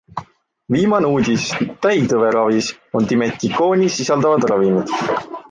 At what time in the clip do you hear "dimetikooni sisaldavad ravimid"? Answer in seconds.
3.13-4.99